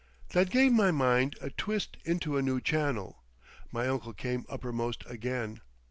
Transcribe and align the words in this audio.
That 0.29 0.49
gave 0.49 0.73
my 0.73 0.89
mind 0.89 1.35
a 1.41 1.51
twist 1.51 1.95
into 2.05 2.35
a 2.35 2.41
new 2.41 2.59
channel. 2.59 3.21
My 3.71 3.87
uncle 3.87 4.13
came 4.13 4.45
uppermost 4.49 5.03
again. 5.05 5.61